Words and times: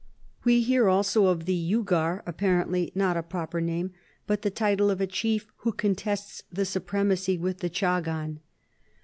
We 0.43 0.61
hear 0.63 0.89
also 0.89 1.27
of 1.27 1.45
the 1.45 1.53
jugur^ 1.71 2.23
appar 2.23 2.65
ently 2.65 2.91
not 2.95 3.17
a 3.17 3.21
proper 3.21 3.61
name, 3.61 3.93
but 4.25 4.41
the 4.41 4.49
title 4.49 4.89
of 4.89 4.99
a 4.99 5.05
chief 5.05 5.51
who 5.57 5.71
contests 5.71 6.41
the 6.51 6.63
su])remacy 6.63 7.39
with 7.39 7.59
the 7.59 7.69
chagan. 7.69 8.39